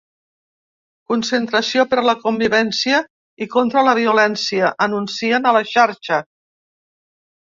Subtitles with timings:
[1.11, 3.01] Concentració per la convivència
[3.47, 6.19] i contra la violència, anuncien a la xarxa.